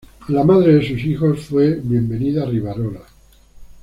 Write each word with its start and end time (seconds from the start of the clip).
La 0.29 0.43
madre 0.43 0.73
de 0.77 0.81
sus 0.81 1.05
hijos 1.05 1.41
fue 1.45 1.75
Bienvenida 1.79 2.43
Rivarola. 2.47 3.01